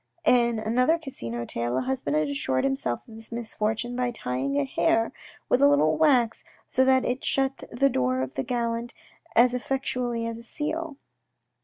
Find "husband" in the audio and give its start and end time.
1.81-2.15